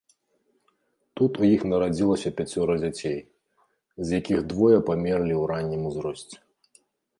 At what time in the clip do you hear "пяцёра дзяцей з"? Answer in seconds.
2.39-4.19